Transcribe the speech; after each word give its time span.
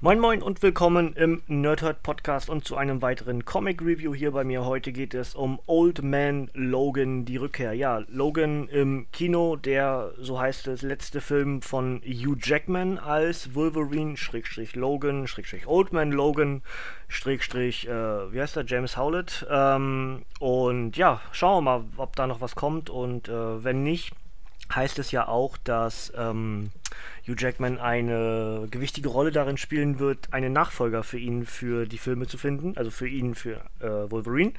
Moin 0.00 0.20
Moin 0.20 0.42
und 0.42 0.62
willkommen 0.62 1.12
im 1.14 1.42
Nerdhurt 1.48 2.04
Podcast 2.04 2.48
und 2.48 2.64
zu 2.64 2.76
einem 2.76 3.02
weiteren 3.02 3.44
Comic 3.44 3.82
Review 3.82 4.14
hier 4.14 4.30
bei 4.30 4.44
mir. 4.44 4.64
Heute 4.64 4.92
geht 4.92 5.12
es 5.12 5.34
um 5.34 5.58
Old 5.66 6.04
Man 6.04 6.52
Logan, 6.54 7.24
die 7.24 7.36
Rückkehr. 7.36 7.72
Ja, 7.72 8.04
Logan 8.06 8.68
im 8.68 9.08
Kino, 9.10 9.56
der, 9.56 10.12
so 10.16 10.38
heißt 10.38 10.68
es, 10.68 10.82
letzte 10.82 11.20
Film 11.20 11.62
von 11.62 12.00
Hugh 12.06 12.38
Jackman 12.40 12.98
als 12.98 13.56
Wolverine, 13.56 14.16
Schrägstrich 14.16 14.76
Logan, 14.76 15.26
Schrägstrich 15.26 15.66
Old 15.66 15.92
Man 15.92 16.12
Logan, 16.12 16.62
Schrägstrich, 17.08 17.88
äh, 17.88 18.32
wie 18.32 18.40
heißt 18.40 18.54
der, 18.54 18.66
James 18.66 18.96
Howlett. 18.96 19.48
Ähm, 19.50 20.22
und 20.38 20.96
ja, 20.96 21.20
schauen 21.32 21.64
wir 21.64 21.78
mal, 21.78 21.84
ob 21.96 22.14
da 22.14 22.28
noch 22.28 22.40
was 22.40 22.54
kommt 22.54 22.88
und 22.88 23.28
äh, 23.28 23.64
wenn 23.64 23.82
nicht, 23.82 24.12
heißt 24.74 24.98
es 24.98 25.10
ja 25.10 25.28
auch, 25.28 25.56
dass 25.58 26.12
ähm, 26.16 26.70
Hugh 27.26 27.36
Jackman 27.38 27.78
eine 27.78 28.68
gewichtige 28.70 29.08
Rolle 29.08 29.30
darin 29.30 29.56
spielen 29.56 29.98
wird, 29.98 30.32
einen 30.32 30.52
Nachfolger 30.52 31.02
für 31.02 31.18
ihn 31.18 31.46
für 31.46 31.86
die 31.86 31.98
Filme 31.98 32.26
zu 32.26 32.38
finden, 32.38 32.76
also 32.76 32.90
für 32.90 33.08
ihn 33.08 33.34
für 33.34 33.60
äh, 33.80 34.10
Wolverine. 34.10 34.52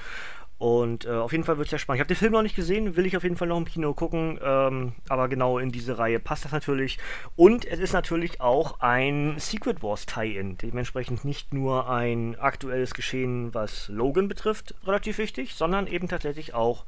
Und 0.59 1.05
äh, 1.05 1.11
auf 1.11 1.31
jeden 1.31 1.45
Fall 1.45 1.57
wird 1.57 1.67
es 1.67 1.69
sehr 1.69 1.79
spannend. 1.79 1.99
Ich 1.99 2.01
habe 2.01 2.13
den 2.13 2.19
Film 2.19 2.33
noch 2.33 2.41
nicht 2.41 2.55
gesehen, 2.55 2.97
will 2.97 3.05
ich 3.05 3.15
auf 3.15 3.23
jeden 3.23 3.37
Fall 3.37 3.47
noch 3.47 3.57
im 3.57 3.63
Kino 3.63 3.93
gucken. 3.93 4.37
Ähm, 4.43 4.91
aber 5.07 5.29
genau 5.29 5.57
in 5.57 5.71
diese 5.71 5.97
Reihe 5.97 6.19
passt 6.19 6.43
das 6.43 6.51
natürlich. 6.51 6.99
Und 7.37 7.63
es 7.63 7.79
ist 7.79 7.93
natürlich 7.93 8.41
auch 8.41 8.81
ein 8.81 9.35
Secret 9.37 9.81
Wars 9.81 10.05
Tie-In. 10.05 10.57
Dementsprechend 10.57 11.23
nicht 11.23 11.53
nur 11.53 11.89
ein 11.89 12.37
aktuelles 12.37 12.93
Geschehen, 12.93 13.53
was 13.53 13.87
Logan 13.87 14.27
betrifft, 14.27 14.75
relativ 14.85 15.17
wichtig, 15.17 15.55
sondern 15.55 15.87
eben 15.87 16.09
tatsächlich 16.09 16.53
auch 16.53 16.83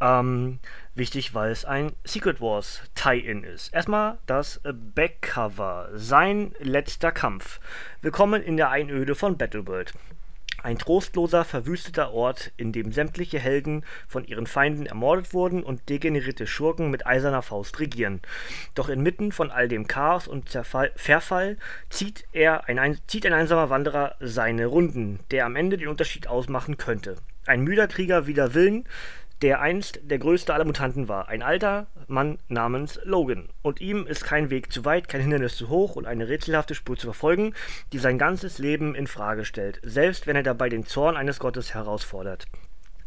ähm, 0.00 0.60
wichtig, 0.94 1.34
weil 1.34 1.50
es 1.50 1.64
ein 1.64 1.90
Secret 2.04 2.40
Wars 2.40 2.80
Tie-In 2.94 3.42
ist. 3.42 3.74
Erstmal 3.74 4.18
das 4.26 4.60
Backcover. 4.94 5.88
Sein 5.94 6.54
letzter 6.60 7.10
Kampf. 7.10 7.58
Willkommen 8.02 8.40
in 8.40 8.56
der 8.56 8.70
Einöde 8.70 9.16
von 9.16 9.36
Battleworld. 9.36 9.94
Ein 10.62 10.78
trostloser, 10.78 11.44
verwüsteter 11.44 12.12
Ort, 12.12 12.52
in 12.56 12.72
dem 12.72 12.92
sämtliche 12.92 13.38
Helden 13.38 13.84
von 14.06 14.24
ihren 14.24 14.46
Feinden 14.46 14.86
ermordet 14.86 15.32
wurden 15.32 15.62
und 15.62 15.88
degenerierte 15.88 16.46
Schurken 16.46 16.90
mit 16.90 17.06
eiserner 17.06 17.42
Faust 17.42 17.80
regieren. 17.80 18.20
Doch 18.74 18.88
inmitten 18.88 19.32
von 19.32 19.50
all 19.50 19.68
dem 19.68 19.86
Chaos 19.86 20.28
und 20.28 20.48
Zerfall, 20.48 20.92
Verfall 20.96 21.56
zieht, 21.88 22.26
er 22.32 22.68
ein, 22.68 22.98
zieht 23.06 23.24
ein 23.26 23.32
einsamer 23.32 23.70
Wanderer 23.70 24.16
seine 24.20 24.66
Runden, 24.66 25.20
der 25.30 25.46
am 25.46 25.56
Ende 25.56 25.78
den 25.78 25.88
Unterschied 25.88 26.28
ausmachen 26.28 26.76
könnte. 26.76 27.16
Ein 27.46 27.62
müder 27.62 27.88
Krieger 27.88 28.26
wider 28.26 28.54
Willen, 28.54 28.84
der 29.42 29.60
einst 29.60 30.00
der 30.02 30.18
größte 30.18 30.52
aller 30.52 30.64
Mutanten 30.64 31.08
war, 31.08 31.28
ein 31.28 31.42
alter 31.42 31.86
Mann 32.08 32.38
namens 32.48 33.00
Logan. 33.04 33.48
Und 33.62 33.80
ihm 33.80 34.06
ist 34.06 34.24
kein 34.24 34.50
Weg 34.50 34.72
zu 34.72 34.84
weit, 34.84 35.08
kein 35.08 35.22
Hindernis 35.22 35.56
zu 35.56 35.68
hoch 35.68 35.96
und 35.96 36.06
eine 36.06 36.28
rätselhafte 36.28 36.74
Spur 36.74 36.96
zu 36.96 37.06
verfolgen, 37.06 37.54
die 37.92 37.98
sein 37.98 38.18
ganzes 38.18 38.58
Leben 38.58 38.94
in 38.94 39.06
Frage 39.06 39.44
stellt, 39.44 39.80
selbst 39.82 40.26
wenn 40.26 40.36
er 40.36 40.42
dabei 40.42 40.68
den 40.68 40.84
Zorn 40.84 41.16
eines 41.16 41.38
Gottes 41.38 41.74
herausfordert. 41.74 42.46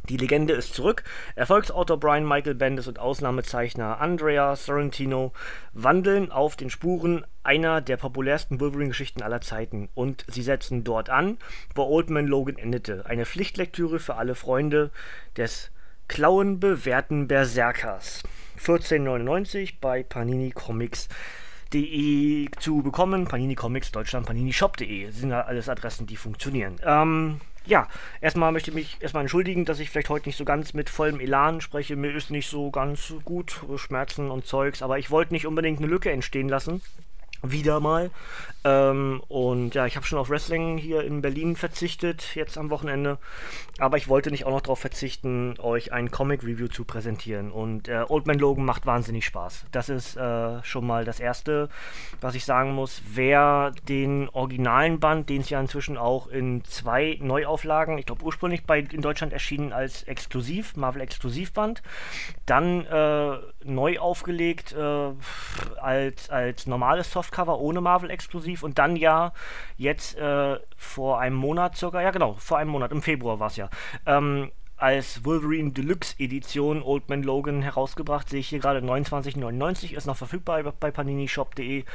Die 0.09 0.17
Legende 0.17 0.53
ist 0.53 0.73
zurück. 0.73 1.05
Erfolgsautor 1.35 1.97
Brian 1.97 2.27
Michael 2.27 2.55
Bendis 2.55 2.89
und 2.89 2.99
Ausnahmezeichner 2.99 4.01
Andrea 4.01 4.53
Sorrentino 4.57 5.31
wandeln 5.71 6.29
auf 6.29 6.57
den 6.57 6.69
Spuren 6.69 7.25
einer 7.41 7.79
der 7.79 7.95
populärsten 7.95 8.59
Wolverine-Geschichten 8.59 9.21
aller 9.21 9.39
Zeiten 9.39 9.87
und 9.93 10.25
sie 10.27 10.41
setzen 10.41 10.83
dort 10.83 11.09
an, 11.09 11.37
wo 11.73 11.83
Old 11.83 12.09
Man 12.09 12.27
Logan 12.27 12.57
endete. 12.57 13.05
Eine 13.05 13.25
Pflichtlektüre 13.25 13.99
für 13.99 14.15
alle 14.15 14.35
Freunde 14.35 14.91
des 15.37 15.71
Klauen 16.13 16.59
bewährten 16.59 17.27
Berserkers. 17.27 18.21
14,99 18.63 19.73
bei 19.81 20.03
Panini 20.03 20.51
Comics 20.51 21.09
zu 22.59 22.83
bekommen. 22.83 23.25
Panini 23.25 23.55
Comics 23.55 23.91
Deutschland, 23.91 24.27
paninishop.de 24.27 25.09
sind 25.09 25.31
ja 25.31 25.41
alles 25.41 25.69
Adressen, 25.69 26.05
die 26.05 26.15
funktionieren. 26.15 26.75
Ähm, 26.85 27.41
ja, 27.65 27.87
erstmal 28.21 28.51
möchte 28.51 28.69
ich 28.69 28.75
mich 28.75 28.97
erstmal 28.99 29.21
entschuldigen, 29.21 29.65
dass 29.65 29.79
ich 29.79 29.89
vielleicht 29.89 30.09
heute 30.09 30.29
nicht 30.29 30.37
so 30.37 30.45
ganz 30.45 30.75
mit 30.75 30.87
vollem 30.87 31.19
Elan 31.19 31.61
spreche. 31.61 31.95
Mir 31.95 32.15
ist 32.15 32.29
nicht 32.29 32.47
so 32.47 32.69
ganz 32.69 33.11
gut, 33.25 33.61
Schmerzen 33.77 34.29
und 34.29 34.45
Zeugs, 34.45 34.83
aber 34.83 34.99
ich 34.99 35.09
wollte 35.09 35.33
nicht 35.33 35.47
unbedingt 35.47 35.79
eine 35.79 35.87
Lücke 35.87 36.11
entstehen 36.11 36.47
lassen 36.47 36.83
wieder 37.43 37.79
mal. 37.79 38.09
Ähm, 38.65 39.21
und 39.27 39.75
ja, 39.75 39.85
ich 39.85 39.97
habe 39.97 40.05
schon 40.05 40.19
auf 40.19 40.29
Wrestling 40.29 40.77
hier 40.77 41.03
in 41.03 41.21
Berlin 41.21 41.55
verzichtet, 41.55 42.35
jetzt 42.35 42.57
am 42.57 42.69
Wochenende. 42.69 43.17
Aber 43.79 43.97
ich 43.97 44.07
wollte 44.07 44.31
nicht 44.31 44.45
auch 44.45 44.51
noch 44.51 44.61
darauf 44.61 44.79
verzichten, 44.79 45.55
euch 45.59 45.91
ein 45.91 46.11
Comic-Review 46.11 46.67
zu 46.67 46.85
präsentieren. 46.85 47.51
Und 47.51 47.89
äh, 47.89 48.05
Old 48.07 48.25
Man 48.25 48.39
Logan 48.39 48.63
macht 48.63 48.85
wahnsinnig 48.85 49.25
Spaß. 49.25 49.65
Das 49.71 49.89
ist 49.89 50.15
äh, 50.15 50.63
schon 50.63 50.87
mal 50.87 51.03
das 51.03 51.19
Erste, 51.19 51.69
was 52.21 52.35
ich 52.35 52.45
sagen 52.45 52.73
muss. 52.73 53.01
Wer 53.13 53.73
den 53.89 54.29
originalen 54.29 54.99
Band, 54.99 55.29
den 55.29 55.41
es 55.41 55.49
ja 55.49 55.59
inzwischen 55.59 55.97
auch 55.97 56.27
in 56.27 56.63
zwei 56.63 57.17
Neuauflagen, 57.19 57.97
ich 57.97 58.05
glaube 58.05 58.23
ursprünglich 58.23 58.63
bei, 58.63 58.79
in 58.79 59.01
Deutschland 59.01 59.33
erschienen 59.33 59.73
als 59.73 60.03
Exklusiv, 60.03 60.77
Marvel-Exklusivband, 60.77 61.83
dann 62.45 62.85
äh, 62.85 63.37
neu 63.65 63.99
aufgelegt 63.99 64.73
äh, 64.73 65.11
als, 65.81 66.29
als 66.29 66.67
normales 66.67 67.11
Soft 67.11 67.33
Softcover 67.33 67.59
ohne 67.59 67.81
Marvel-Exklusiv 67.81 68.63
und 68.63 68.77
dann 68.77 68.95
ja 68.95 69.33
jetzt 69.77 70.17
äh, 70.17 70.59
vor 70.77 71.19
einem 71.19 71.35
Monat 71.35 71.75
circa, 71.77 72.01
ja 72.01 72.11
genau, 72.11 72.35
vor 72.37 72.57
einem 72.57 72.69
Monat, 72.69 72.91
im 72.91 73.01
Februar 73.01 73.39
war 73.39 73.47
es 73.47 73.55
ja, 73.55 73.69
ähm, 74.05 74.51
als 74.75 75.23
Wolverine 75.23 75.71
Deluxe 75.71 76.15
Edition 76.19 76.83
Old 76.83 77.07
Man 77.07 77.23
Logan 77.23 77.61
herausgebracht. 77.61 78.27
Sehe 78.27 78.41
ich 78.41 78.49
hier 78.49 78.59
gerade 78.59 78.79
29,99, 78.79 79.93
ist 79.95 80.07
noch 80.07 80.17
verfügbar 80.17 80.61
bei 80.63 80.91
paninishop.de. 80.91 81.85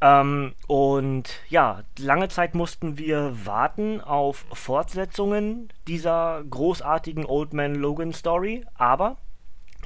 Ähm, 0.00 0.54
und 0.66 1.28
ja, 1.48 1.82
lange 1.98 2.28
Zeit 2.28 2.54
mussten 2.54 2.96
wir 2.96 3.44
warten 3.44 4.00
auf 4.00 4.46
Fortsetzungen 4.52 5.68
dieser 5.86 6.42
großartigen 6.48 7.26
Old 7.26 7.52
Man 7.52 7.74
Logan 7.74 8.12
Story, 8.14 8.64
aber 8.74 9.18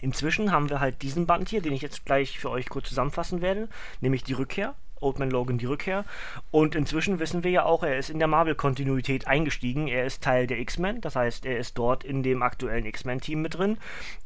inzwischen 0.03 0.53
haben 0.53 0.69
wir 0.69 0.81
halt 0.81 1.01
diesen 1.01 1.27
Band 1.27 1.49
hier, 1.49 1.63
den 1.63 1.73
ich 1.73 1.81
jetzt 1.81 2.05
gleich 2.05 2.39
für 2.39 2.51
euch 2.51 2.69
kurz 2.69 2.89
zusammenfassen 2.89 3.41
werde, 3.41 3.69
nämlich 4.01 4.25
die 4.25 4.35
Rückkehr 4.35 4.75
Old 5.03 5.19
Man 5.19 5.31
Logan 5.31 5.59
die 5.59 5.67
Rückkehr. 5.67 6.05
Und 6.51 6.75
inzwischen 6.75 7.19
wissen 7.19 7.45
wir 7.45 7.51
ja 7.51 7.65
auch, 7.65 7.83
er 7.83 7.99
ist 7.99 8.11
in 8.11 8.19
der 8.19 8.29
Marvel-Kontinuität 8.29 9.27
eingestiegen. 9.27 9.89
Er 9.89 10.07
ist 10.07 10.23
Teil 10.23 10.47
der 10.47 10.59
X-Men, 10.61 11.01
das 11.01 11.17
heißt, 11.17 11.45
er 11.47 11.59
ist 11.59 11.79
dort 11.79 12.05
in 12.05 12.23
dem 12.23 12.43
aktuellen 12.43 12.87
X-Men-Team 12.87 13.43
mit 13.43 13.59
drin. 13.59 13.79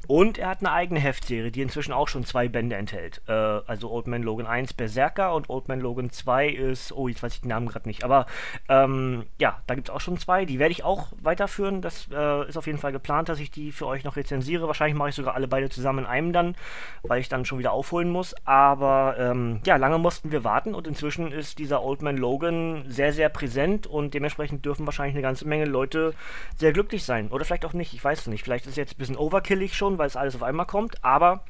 Und 0.07 0.39
er 0.39 0.49
hat 0.49 0.61
eine 0.61 0.73
eigene 0.73 1.01
Heftserie, 1.01 1.51
die 1.51 1.63
inzwischen 1.63 1.93
auch 1.93 2.09
schon 2.09 2.25
zwei 2.25 2.49
Bände 2.49 2.77
enthält. 2.77 3.23
Äh, 3.27 3.33
also 3.33 3.91
Old 3.91 4.07
Man 4.07 4.23
Logan 4.23 4.47
1 4.47 4.75
Berserker 4.75 5.35
und 5.35 5.51
Old 5.51 5.69
Man 5.69 5.81
Logan 5.81 6.11
2 6.11 6.49
ist, 6.49 6.93
oh, 6.93 7.09
jetzt 7.09 7.23
weiß 7.23 7.35
ich 7.35 7.41
den 7.41 7.49
Namen 7.49 7.67
gerade 7.67 7.89
nicht. 7.89 8.05
Aber 8.05 8.27
ähm, 8.69 9.25
ja, 9.39 9.61
da 9.67 9.75
gibt 9.75 9.89
es 9.89 9.95
auch 9.95 10.01
schon 10.01 10.19
zwei. 10.19 10.45
Die 10.45 10.59
werde 10.59 10.73
ich 10.73 10.85
auch 10.85 11.09
weiterführen. 11.23 11.83
Das 11.83 12.09
äh, 12.13 12.49
ist 12.49 12.57
auf 12.57 12.67
jeden 12.67 12.79
Fall 12.79 12.93
geplant, 12.93 13.29
dass 13.29 13.41
ich 13.41 13.51
die 13.51 13.73
für 13.73 13.87
euch 13.87 14.05
noch 14.05 14.17
rezensiere. 14.17 14.67
Wahrscheinlich 14.67 14.97
mache 14.97 15.09
ich 15.09 15.15
sogar 15.15 15.35
alle 15.35 15.49
beide 15.49 15.69
zusammen 15.69 16.01
in 16.01 16.07
einem 16.07 16.33
dann, 16.33 16.57
weil 17.03 17.21
ich 17.21 17.29
dann 17.29 17.45
schon 17.45 17.59
wieder 17.59 17.73
aufholen 17.73 18.11
muss. 18.11 18.35
Aber 18.45 19.17
ähm, 19.19 19.61
ja, 19.67 19.77
lange 19.77 19.99
mussten 19.99 20.31
wir 20.31 20.45
warten 20.45 20.66
und 20.75 20.87
inzwischen 20.87 21.32
ist 21.32 21.59
dieser 21.59 21.82
Old 21.82 22.03
Man 22.03 22.16
Logan 22.16 22.84
sehr, 22.88 23.12
sehr 23.12 23.28
präsent 23.28 23.87
und 23.87 24.15
dementsprechend 24.15 24.65
dürfen 24.65 24.87
wahrscheinlich 24.87 25.15
eine 25.15 25.22
ganze 25.22 25.47
Menge 25.47 25.65
Leute 25.65 26.15
sehr 26.56 26.72
glücklich 26.72 27.04
sein. 27.04 27.28
Oder 27.28 27.44
vielleicht 27.44 27.65
auch 27.65 27.72
nicht, 27.72 27.93
ich 27.93 28.04
weiß 28.04 28.21
es 28.21 28.27
nicht. 28.27 28.44
Vielleicht 28.44 28.66
ist 28.66 28.72
es 28.72 28.77
jetzt 28.77 28.94
ein 28.94 28.99
bisschen 28.99 29.16
overkillig 29.16 29.75
schon 29.75 29.97
weil 29.99 30.06
es 30.06 30.16
alles 30.16 30.34
auf 30.34 30.43
einmal 30.43 30.66
kommt, 30.66 31.03
aber 31.04 31.43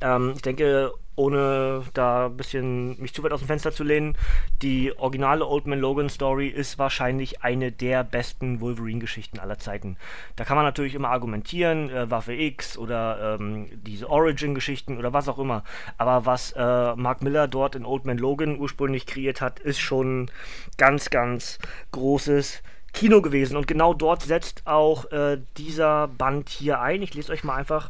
ähm, 0.00 0.32
ich 0.34 0.42
denke, 0.42 0.92
ohne 1.16 1.82
da 1.94 2.26
ein 2.26 2.36
bisschen 2.36 3.00
mich 3.00 3.14
zu 3.14 3.22
weit 3.22 3.32
aus 3.32 3.40
dem 3.40 3.46
Fenster 3.46 3.72
zu 3.72 3.84
lehnen, 3.84 4.16
die 4.62 4.96
originale 4.98 5.46
Old 5.46 5.66
Man 5.66 5.78
Logan 5.78 6.08
Story 6.08 6.48
ist 6.48 6.78
wahrscheinlich 6.78 7.42
eine 7.42 7.70
der 7.70 8.02
besten 8.02 8.60
Wolverine-Geschichten 8.60 9.38
aller 9.38 9.58
Zeiten. 9.58 9.96
Da 10.36 10.44
kann 10.44 10.56
man 10.56 10.64
natürlich 10.64 10.94
immer 10.94 11.10
argumentieren, 11.10 11.88
äh, 11.90 12.10
Waffe 12.10 12.34
X 12.34 12.76
oder 12.76 13.38
ähm, 13.38 13.68
diese 13.86 14.10
Origin-Geschichten 14.10 14.98
oder 14.98 15.12
was 15.12 15.28
auch 15.28 15.38
immer. 15.38 15.62
Aber 15.98 16.26
was 16.26 16.52
äh, 16.52 16.96
Mark 16.96 17.22
Miller 17.22 17.46
dort 17.46 17.76
in 17.76 17.84
Old 17.84 18.04
Man 18.04 18.18
Logan 18.18 18.58
ursprünglich 18.58 19.06
kreiert 19.06 19.40
hat, 19.40 19.60
ist 19.60 19.80
schon 19.80 20.30
ganz, 20.78 21.10
ganz 21.10 21.58
großes 21.92 22.62
Kino 22.92 23.22
gewesen. 23.22 23.56
Und 23.56 23.66
genau 23.66 23.94
dort 23.94 24.22
setzt 24.22 24.66
auch 24.66 25.10
äh, 25.12 25.38
dieser 25.56 26.08
Band 26.08 26.48
hier 26.48 26.80
ein. 26.80 27.02
Ich 27.02 27.14
lese 27.14 27.32
euch 27.32 27.44
mal 27.44 27.56
einfach 27.56 27.88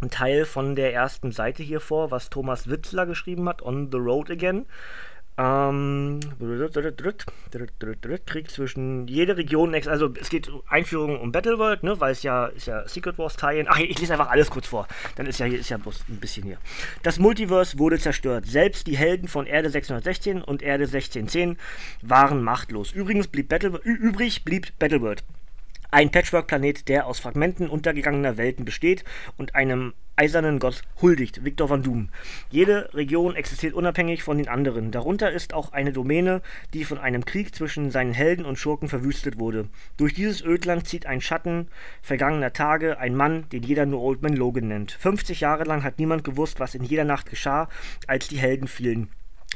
einen 0.00 0.10
Teil 0.10 0.44
von 0.44 0.76
der 0.76 0.92
ersten 0.94 1.32
Seite 1.32 1.62
hier 1.62 1.80
vor, 1.80 2.10
was 2.10 2.30
Thomas 2.30 2.68
Witzler 2.68 3.06
geschrieben 3.06 3.48
hat, 3.48 3.62
On 3.62 3.90
the 3.90 3.98
Road 3.98 4.30
Again. 4.30 4.66
Ähm, 5.38 6.20
Krieg 8.26 8.50
zwischen 8.50 9.08
jeder 9.08 9.38
Region, 9.38 9.74
also 9.74 10.12
es 10.20 10.28
geht 10.28 10.50
Einführung 10.68 11.18
um 11.18 11.32
Battleworld, 11.32 11.82
ne, 11.82 11.98
weil 11.98 12.12
es 12.12 12.22
ja 12.22 12.46
ist 12.46 12.66
ja 12.66 12.86
Secret 12.86 13.16
Wars 13.16 13.36
Teilen. 13.36 13.66
Ach, 13.70 13.78
ich 13.78 13.98
lese 13.98 14.12
einfach 14.12 14.28
alles 14.28 14.50
kurz 14.50 14.66
vor. 14.66 14.86
Dann 15.16 15.24
ist 15.24 15.38
ja 15.38 15.46
hier 15.46 15.58
ist 15.58 15.70
ja 15.70 15.78
bloß 15.78 16.04
ein 16.10 16.20
bisschen 16.20 16.44
hier. 16.44 16.58
Das 17.02 17.18
Multiverse 17.18 17.78
wurde 17.78 17.98
zerstört. 17.98 18.44
Selbst 18.46 18.86
die 18.86 18.98
Helden 18.98 19.28
von 19.28 19.46
Erde 19.46 19.70
616 19.70 20.42
und 20.42 20.62
Erde 20.62 20.84
1610 20.84 21.56
waren 22.02 22.42
machtlos. 22.42 22.92
Übrigens 22.92 23.28
blieb 23.28 23.48
Battle 23.48 23.80
übrig 23.82 24.44
blieb 24.44 24.78
Battleworld 24.78 25.24
Ein 25.92 26.12
Patchwork-Planet, 26.12 26.88
der 26.88 27.06
aus 27.06 27.18
Fragmenten 27.18 27.68
untergegangener 27.68 28.36
Welten 28.36 28.64
besteht 28.64 29.02
und 29.36 29.56
einem 29.56 29.92
eisernen 30.14 30.60
Gott 30.60 30.82
huldigt, 31.02 31.44
Victor 31.44 31.68
Van 31.68 31.82
Doom. 31.82 32.10
Jede 32.48 32.94
Region 32.94 33.34
existiert 33.34 33.74
unabhängig 33.74 34.22
von 34.22 34.38
den 34.38 34.46
anderen. 34.46 34.92
Darunter 34.92 35.32
ist 35.32 35.52
auch 35.52 35.72
eine 35.72 35.92
Domäne, 35.92 36.42
die 36.74 36.84
von 36.84 36.98
einem 36.98 37.24
Krieg 37.24 37.56
zwischen 37.56 37.90
seinen 37.90 38.12
Helden 38.12 38.44
und 38.44 38.56
Schurken 38.56 38.88
verwüstet 38.88 39.40
wurde. 39.40 39.68
Durch 39.96 40.14
dieses 40.14 40.44
Ödland 40.44 40.86
zieht 40.86 41.06
ein 41.06 41.20
Schatten 41.20 41.68
vergangener 42.02 42.52
Tage, 42.52 42.98
ein 42.98 43.16
Mann, 43.16 43.48
den 43.48 43.64
jeder 43.64 43.84
nur 43.84 44.02
Old 44.02 44.22
Man 44.22 44.36
Logan 44.36 44.68
nennt. 44.68 44.92
50 44.92 45.40
Jahre 45.40 45.64
lang 45.64 45.82
hat 45.82 45.98
niemand 45.98 46.22
gewusst, 46.22 46.60
was 46.60 46.76
in 46.76 46.84
jeder 46.84 47.04
Nacht 47.04 47.28
geschah, 47.28 47.68
als 48.06 48.28
die 48.28 48.38
Helden 48.38 48.68
fielen. 48.68 49.08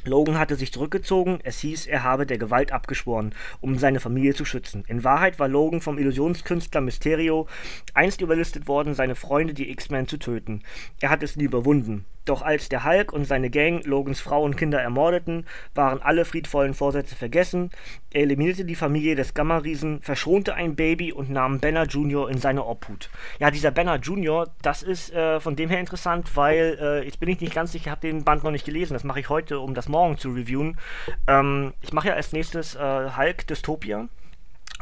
Logan 0.04 0.38
hatte 0.38 0.56
sich 0.56 0.72
zurückgezogen, 0.72 1.38
es 1.44 1.58
hieß, 1.60 1.86
er 1.86 2.02
habe 2.02 2.26
der 2.26 2.38
Gewalt 2.38 2.72
abgeschworen, 2.72 3.34
um 3.60 3.78
seine 3.78 4.00
Familie 4.00 4.34
zu 4.34 4.44
schützen. 4.44 4.84
In 4.86 5.04
Wahrheit 5.04 5.38
war 5.38 5.48
Logan 5.48 5.80
vom 5.80 5.98
Illusionskünstler 5.98 6.80
Mysterio 6.80 7.48
einst 7.94 8.20
überlistet 8.20 8.68
worden, 8.68 8.94
seine 8.94 9.14
Freunde, 9.14 9.54
die 9.54 9.70
X-Men, 9.70 10.06
zu 10.08 10.18
töten. 10.18 10.62
Er 11.00 11.10
hat 11.10 11.22
es 11.22 11.36
nie 11.36 11.44
überwunden. 11.44 12.04
Doch 12.24 12.42
als 12.42 12.68
der 12.68 12.84
Hulk 12.84 13.12
und 13.12 13.26
seine 13.26 13.50
Gang 13.50 13.84
Logans 13.84 14.20
Frau 14.20 14.42
und 14.42 14.56
Kinder 14.56 14.80
ermordeten, 14.80 15.46
waren 15.74 16.00
alle 16.00 16.24
friedvollen 16.24 16.74
Vorsätze 16.74 17.14
vergessen. 17.14 17.70
Er 18.12 18.22
eliminierte 18.22 18.64
die 18.64 18.74
Familie 18.74 19.14
des 19.14 19.34
Gamma-Riesen, 19.34 20.00
verschonte 20.00 20.54
ein 20.54 20.74
Baby 20.74 21.12
und 21.12 21.30
nahm 21.30 21.60
Banner 21.60 21.84
Jr. 21.84 22.30
in 22.30 22.38
seine 22.38 22.64
Obhut. 22.64 23.10
Ja, 23.38 23.50
dieser 23.50 23.70
Banner 23.70 23.96
Jr., 23.96 24.48
das 24.62 24.82
ist 24.82 25.12
äh, 25.12 25.40
von 25.40 25.56
dem 25.56 25.68
her 25.68 25.80
interessant, 25.80 26.36
weil 26.36 26.78
äh, 26.80 27.04
jetzt 27.04 27.20
bin 27.20 27.28
ich 27.28 27.40
nicht 27.40 27.54
ganz 27.54 27.72
sicher, 27.72 27.84
ich 27.84 27.90
habe 27.90 28.00
den 28.00 28.24
Band 28.24 28.44
noch 28.44 28.50
nicht 28.50 28.64
gelesen. 28.64 28.94
Das 28.94 29.04
mache 29.04 29.20
ich 29.20 29.28
heute, 29.28 29.60
um 29.60 29.74
das 29.74 29.88
morgen 29.88 30.16
zu 30.16 30.30
reviewen. 30.30 30.78
Ähm, 31.26 31.74
ich 31.82 31.92
mache 31.92 32.08
ja 32.08 32.14
als 32.14 32.32
nächstes 32.32 32.74
äh, 32.74 33.10
Hulk 33.16 33.46
Dystopia. 33.46 34.08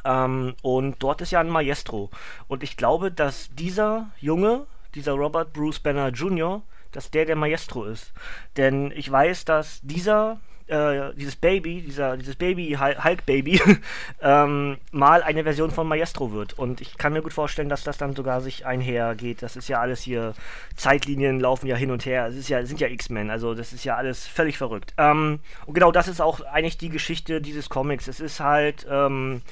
Ähm, 0.04 0.54
und 0.62 1.02
dort 1.02 1.20
ist 1.20 1.32
ja 1.32 1.40
ein 1.40 1.48
Maestro. 1.48 2.10
Und 2.48 2.62
ich 2.62 2.76
glaube, 2.76 3.10
dass 3.10 3.50
dieser 3.54 4.10
Junge, 4.20 4.66
dieser 4.94 5.12
Robert 5.12 5.52
Bruce 5.52 5.80
Banner 5.80 6.08
Jr., 6.08 6.62
dass 6.92 7.10
der 7.10 7.24
der 7.24 7.36
Maestro 7.36 7.84
ist. 7.84 8.12
Denn 8.56 8.92
ich 8.94 9.10
weiß, 9.10 9.44
dass 9.44 9.80
dieser, 9.82 10.40
äh, 10.66 11.14
dieses 11.14 11.36
Baby, 11.36 11.82
dieser, 11.82 12.16
dieses 12.16 12.36
Baby, 12.36 12.76
Hulk-Baby, 12.78 13.60
ähm, 14.22 14.78
mal 14.90 15.22
eine 15.22 15.42
Version 15.42 15.70
von 15.70 15.86
Maestro 15.88 16.32
wird. 16.32 16.58
Und 16.58 16.80
ich 16.80 16.96
kann 16.96 17.12
mir 17.12 17.22
gut 17.22 17.32
vorstellen, 17.32 17.68
dass 17.68 17.84
das 17.84 17.98
dann 17.98 18.14
sogar 18.14 18.40
sich 18.40 18.66
einhergeht. 18.66 19.42
Das 19.42 19.56
ist 19.56 19.68
ja 19.68 19.80
alles 19.80 20.02
hier, 20.02 20.34
Zeitlinien 20.76 21.40
laufen 21.40 21.66
ja 21.66 21.76
hin 21.76 21.90
und 21.90 22.06
her. 22.06 22.26
Es 22.26 22.36
ist 22.36 22.48
ja, 22.48 22.64
sind 22.64 22.80
ja 22.80 22.88
X-Men, 22.88 23.30
also 23.30 23.54
das 23.54 23.72
ist 23.72 23.84
ja 23.84 23.96
alles 23.96 24.26
völlig 24.26 24.58
verrückt. 24.58 24.94
Ähm, 24.98 25.40
und 25.66 25.74
genau 25.74 25.92
das 25.92 26.08
ist 26.08 26.20
auch 26.20 26.40
eigentlich 26.40 26.78
die 26.78 26.90
Geschichte 26.90 27.40
dieses 27.40 27.68
Comics. 27.68 28.08
Es 28.08 28.20
ist 28.20 28.40
halt 28.40 28.86
ähm, 28.88 29.42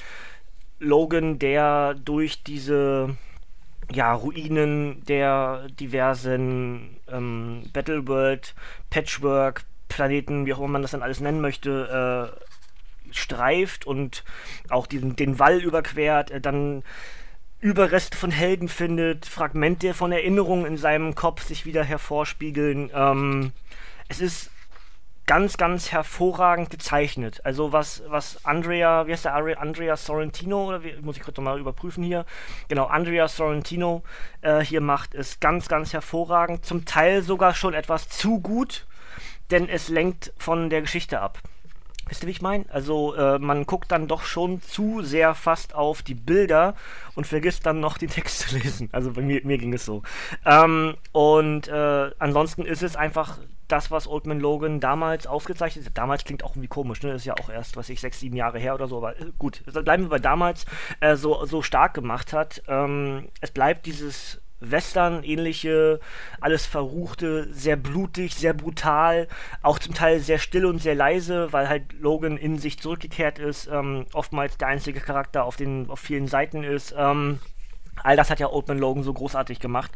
Logan, 0.79 1.39
der 1.39 1.95
durch 1.95 2.43
diese 2.43 3.17
ja, 3.93 4.13
Ruinen 4.13 5.05
der 5.05 5.67
diversen 5.69 6.97
ähm, 7.09 7.65
Battleworld, 7.73 8.55
Patchwork, 8.89 9.65
Planeten, 9.89 10.47
wie 10.47 10.55
auch 10.55 10.59
immer 10.59 10.69
man 10.69 10.83
das 10.83 10.93
dann 10.93 11.03
alles 11.03 11.21
nennen 11.21 11.41
möchte, 11.41 12.33
äh, 12.33 13.13
streift 13.13 13.87
und 13.87 14.25
auch 14.69 14.87
diesen, 14.87 15.17
den 15.17 15.39
Wall 15.39 15.59
überquert, 15.59 16.31
äh, 16.31 16.41
dann 16.41 16.83
Überreste 17.61 18.17
von 18.17 18.31
Helden 18.31 18.69
findet, 18.69 19.27
Fragmente 19.27 19.93
von 19.93 20.13
Erinnerungen 20.13 20.65
in 20.65 20.79
seinem 20.79 21.15
Kopf 21.15 21.43
sich 21.43 21.67
wieder 21.67 21.85
hervorspiegeln. 21.85 22.91
Ähm, 22.95 23.53
es 24.09 24.21
ist 24.21 24.51
ganz, 25.31 25.57
ganz 25.59 25.93
hervorragend 25.93 26.71
gezeichnet. 26.71 27.41
Also 27.45 27.73
was, 27.73 28.03
was 28.09 28.45
Andrea, 28.45 29.07
wie 29.07 29.13
heißt 29.13 29.27
der 29.27 29.37
Andrea 29.37 29.97
Sorrentino, 29.97 30.67
oder 30.67 30.83
wie, 30.83 30.93
muss 31.03 31.17
ich 31.17 31.23
kurz 31.23 31.37
nochmal 31.37 31.61
überprüfen 31.61 32.03
hier. 32.03 32.27
Genau, 32.67 32.87
Andrea 32.87 33.29
Sorrentino 33.29 34.03
äh, 34.41 34.59
hier 34.59 34.81
macht, 34.81 35.15
ist 35.15 35.41
ganz, 35.41 35.69
ganz 35.69 35.93
hervorragend. 35.93 36.65
Zum 36.65 36.85
Teil 36.85 37.23
sogar 37.23 37.55
schon 37.55 37.75
etwas 37.75 38.09
zu 38.09 38.41
gut, 38.41 38.89
denn 39.53 39.69
es 39.69 39.89
lenkt 39.89 40.33
von 40.37 40.69
der 40.69 40.81
Geschichte 40.81 41.21
ab. 41.21 41.39
Wisst 42.09 42.25
ihr, 42.25 42.27
wie 42.27 42.33
ich 42.33 42.43
meine? 42.43 42.65
Also 42.69 43.15
äh, 43.15 43.39
man 43.39 43.67
guckt 43.67 43.93
dann 43.93 44.09
doch 44.09 44.25
schon 44.25 44.61
zu 44.63 45.03
sehr 45.03 45.37
fast 45.37 45.77
auf 45.77 46.03
die 46.03 46.17
Bilder 46.17 46.75
und 47.15 47.29
vergisst 47.29 47.67
dann 47.67 47.79
noch 47.79 47.99
den 47.99 48.11
Text 48.11 48.41
zu 48.41 48.57
lesen. 48.59 48.89
Also 48.91 49.13
bei 49.13 49.23
mir, 49.23 49.43
mir 49.45 49.59
ging 49.59 49.75
es 49.75 49.85
so. 49.85 50.03
Ähm, 50.45 50.97
und 51.13 51.69
äh, 51.69 52.11
ansonsten 52.19 52.67
ist 52.67 52.83
es 52.83 52.97
einfach 52.97 53.39
das, 53.73 53.91
was 53.91 54.09
Old 54.09 54.27
Man 54.27 54.41
Logan 54.41 54.81
damals 54.81 55.27
aufgezeichnet 55.27 55.87
hat, 55.87 55.99
damals 55.99 56.25
klingt 56.25 56.45
auch 56.45 56.51
irgendwie 56.51 56.69
komisch, 56.69 57.03
ne? 57.03 57.13
Ist 57.13 57.25
ja 57.25 57.35
auch 57.35 57.49
erst, 57.49 57.77
was 57.77 57.89
ich, 57.89 58.01
sechs, 58.01 58.21
sieben 58.21 58.37
Jahre 58.37 58.59
her 58.59 58.75
oder 58.75 58.89
so, 58.89 58.99
aber 58.99 59.19
äh, 59.19 59.33
gut, 59.39 59.63
bleiben 59.85 60.05
wir 60.05 60.11
bei 60.11 60.19
damals, 60.19 60.67
äh, 61.01 61.17
so, 61.17 61.45
so 61.45 61.63
stark 61.63 61.95
gemacht 61.95 62.33
hat. 62.33 62.63
Ähm, 62.69 63.29
es 63.41 63.51
bleibt 63.51 63.87
dieses 63.87 64.41
Western-ähnliche, 64.61 66.01
alles 66.41 66.67
Verruchte, 66.67 67.49
sehr 67.53 67.77
blutig, 67.77 68.35
sehr 68.35 68.53
brutal, 68.53 69.27
auch 69.63 69.79
zum 69.79 69.95
Teil 69.95 70.21
sehr 70.21 70.39
still 70.39 70.67
und 70.67 70.83
sehr 70.83 70.95
leise, 70.95 71.53
weil 71.53 71.69
halt 71.69 71.93
Logan 71.95 72.37
in 72.37 72.59
sich 72.59 72.79
zurückgekehrt 72.79 73.39
ist, 73.39 73.69
ähm, 73.73 74.07
oftmals 74.13 74.59
der 74.59 74.69
einzige 74.69 75.01
Charakter 75.01 75.45
auf 75.45 75.57
den 75.57 75.89
auf 75.89 76.01
vielen 76.01 76.29
Seiten 76.29 76.63
ist. 76.63 76.95
Ähm, 76.97 77.41
All 78.03 78.17
das 78.17 78.31
hat 78.31 78.41
ja 78.41 78.51
Old 78.51 78.69
Man 78.69 78.79
Logan 78.79 79.03
so 79.03 79.13
großartig 79.13 79.61
gemacht. 79.61 79.93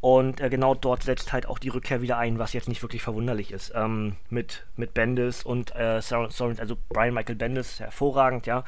Und 0.00 0.40
äh, 0.40 0.48
genau 0.50 0.74
dort 0.74 1.02
setzt 1.02 1.32
halt 1.32 1.46
auch 1.46 1.58
die 1.58 1.68
Rückkehr 1.68 2.02
wieder 2.02 2.18
ein, 2.18 2.38
was 2.38 2.52
jetzt 2.52 2.68
nicht 2.68 2.82
wirklich 2.82 3.02
verwunderlich 3.02 3.52
ist. 3.52 3.72
Ähm, 3.74 4.16
mit, 4.30 4.64
mit 4.76 4.94
Bendis 4.94 5.42
und 5.42 5.74
äh, 5.74 6.00
Soren, 6.00 6.58
also 6.58 6.76
Brian 6.88 7.14
Michael 7.14 7.36
Bendis, 7.36 7.80
hervorragend, 7.80 8.46
ja. 8.46 8.64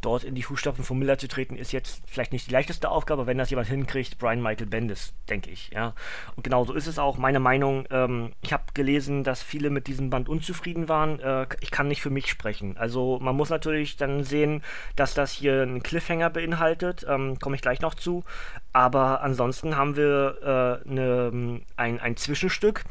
Dort 0.00 0.24
in 0.24 0.34
die 0.34 0.42
Fußstapfen 0.42 0.84
von 0.84 0.98
Miller 0.98 1.18
zu 1.18 1.28
treten, 1.28 1.56
ist 1.56 1.72
jetzt 1.72 2.02
vielleicht 2.06 2.32
nicht 2.32 2.48
die 2.48 2.52
leichteste 2.52 2.90
Aufgabe, 2.90 3.26
wenn 3.26 3.38
das 3.38 3.50
jemand 3.50 3.68
hinkriegt, 3.68 4.18
Brian 4.18 4.42
Michael 4.42 4.66
Bendis, 4.66 5.12
denke 5.28 5.50
ich, 5.50 5.70
ja. 5.70 5.94
Und 6.36 6.44
genau 6.44 6.64
so 6.64 6.72
ist 6.72 6.86
es 6.86 6.98
auch. 6.98 7.18
Meine 7.18 7.40
Meinung, 7.40 7.86
ähm, 7.90 8.32
ich 8.42 8.52
habe 8.52 8.64
gelesen, 8.74 9.24
dass 9.24 9.42
viele 9.42 9.70
mit 9.70 9.86
diesem 9.86 10.10
Band 10.10 10.28
unzufrieden 10.28 10.88
waren. 10.88 11.20
Äh, 11.20 11.46
ich 11.60 11.70
kann 11.70 11.88
nicht 11.88 12.02
für 12.02 12.10
mich 12.10 12.28
sprechen. 12.28 12.76
Also 12.76 13.18
man 13.20 13.36
muss 13.36 13.50
natürlich 13.50 13.96
dann 13.96 14.24
sehen, 14.24 14.62
dass 14.96 15.14
das 15.14 15.32
hier 15.32 15.62
einen 15.62 15.82
Cliffhanger 15.82 16.30
beinhaltet. 16.30 17.04
Ähm, 17.08 17.38
Komme 17.38 17.56
ich 17.56 17.62
gleich 17.62 17.80
noch 17.80 17.94
zu. 17.94 18.24
Aber 18.72 19.22
ansonsten 19.22 19.76
haben 19.76 19.96
wir 19.96 20.82
äh, 20.84 20.88
ne, 20.88 21.60
ein, 21.76 22.00
ein 22.00 22.16
Zwischenstück, 22.16 22.84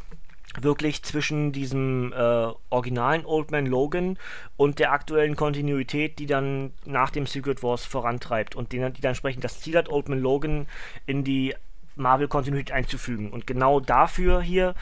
wirklich 0.60 1.04
zwischen 1.04 1.52
diesem 1.52 2.14
äh, 2.14 2.48
originalen 2.70 3.26
Old 3.26 3.52
Man 3.52 3.66
Logan 3.66 4.18
und 4.56 4.80
der 4.80 4.92
aktuellen 4.92 5.36
Kontinuität, 5.36 6.20
die 6.20 6.26
dann 6.26 6.72
nach 6.86 7.10
dem 7.10 7.28
Secret 7.28 7.64
Wars 7.64 7.86
vorantreibt 7.86 8.56
und 8.56 8.72
die, 8.72 8.78
die 8.78 9.02
dann 9.02 9.12
entsprechend 9.12 9.44
das 9.44 9.60
Ziel 9.60 9.78
hat, 9.78 9.90
Old 9.90 10.10
Man 10.10 10.20
Logan 10.20 10.68
in 11.06 11.24
die 11.24 11.54
Marvel-Kontinuität 11.96 12.72
einzufügen. 12.72 13.32
Und 13.32 13.48
genau 13.48 13.80
dafür 13.80 14.42
hier 14.42 14.76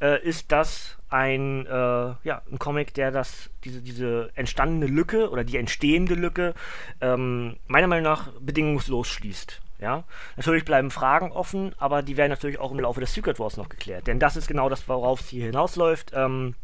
äh, 0.00 0.22
ist 0.22 0.52
das 0.52 0.96
ein, 1.08 1.66
äh, 1.66 1.70
ja, 1.70 2.42
ein 2.50 2.58
Comic, 2.58 2.94
der 2.94 3.10
das, 3.10 3.50
diese, 3.64 3.80
diese 3.80 4.30
entstandene 4.34 4.86
Lücke 4.86 5.30
oder 5.30 5.44
die 5.44 5.56
entstehende 5.56 6.14
Lücke 6.14 6.54
ähm, 7.00 7.56
meiner 7.66 7.86
Meinung 7.86 8.04
nach 8.04 8.32
bedingungslos 8.40 9.08
schließt. 9.08 9.60
Ja, 9.80 10.04
natürlich 10.36 10.64
bleiben 10.64 10.90
Fragen 10.90 11.30
offen, 11.30 11.74
aber 11.78 12.02
die 12.02 12.16
werden 12.16 12.30
natürlich 12.30 12.58
auch 12.58 12.72
im 12.72 12.80
Laufe 12.80 13.00
des 13.00 13.14
Secret 13.14 13.38
Wars 13.38 13.56
noch 13.56 13.68
geklärt. 13.68 14.08
Denn 14.08 14.18
das 14.18 14.36
ist 14.36 14.48
genau 14.48 14.68
das, 14.68 14.88
worauf 14.88 15.20
es 15.20 15.28
hier 15.28 15.46
hinausläuft. 15.46 16.10
Ähm, 16.14 16.54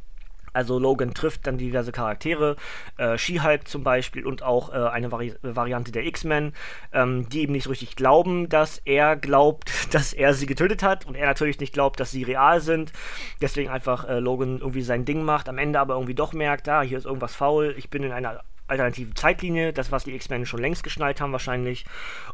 also 0.54 0.78
Logan 0.78 1.14
trifft 1.14 1.46
dann 1.46 1.58
diverse 1.58 1.90
Charaktere, 1.90 2.56
äh, 2.96 3.18
She-Hulk 3.18 3.66
zum 3.66 3.82
Beispiel 3.82 4.24
und 4.24 4.44
auch 4.44 4.72
äh, 4.72 4.88
eine 4.88 5.10
Vari 5.10 5.34
Variante 5.42 5.90
der 5.90 6.06
X-Men, 6.06 6.52
ähm, 6.92 7.28
die 7.28 7.42
ihm 7.42 7.50
nicht 7.52 7.64
so 7.64 7.70
richtig 7.70 7.96
glauben, 7.96 8.48
dass 8.48 8.78
er 8.84 9.16
glaubt, 9.16 9.70
dass 9.92 10.12
er 10.12 10.32
sie 10.32 10.46
getötet 10.46 10.82
hat 10.82 11.06
und 11.06 11.16
er 11.16 11.26
natürlich 11.26 11.58
nicht 11.58 11.74
glaubt, 11.74 11.98
dass 11.98 12.12
sie 12.12 12.22
real 12.22 12.60
sind. 12.60 12.92
Deswegen 13.40 13.68
einfach 13.68 14.08
äh, 14.08 14.20
Logan 14.20 14.58
irgendwie 14.58 14.82
sein 14.82 15.04
Ding 15.04 15.24
macht, 15.24 15.48
am 15.48 15.58
Ende 15.58 15.80
aber 15.80 15.94
irgendwie 15.94 16.14
doch 16.14 16.32
merkt, 16.32 16.68
da, 16.68 16.80
ah, 16.80 16.82
hier 16.82 16.98
ist 16.98 17.06
irgendwas 17.06 17.34
faul, 17.34 17.74
ich 17.76 17.90
bin 17.90 18.04
in 18.04 18.12
einer 18.12 18.44
alternative 18.66 19.14
Zeitlinie, 19.14 19.72
das, 19.72 19.92
was 19.92 20.04
die 20.04 20.14
X-Men 20.14 20.46
schon 20.46 20.60
längst 20.60 20.84
geschnallt 20.84 21.20
haben 21.20 21.32
wahrscheinlich. 21.32 21.84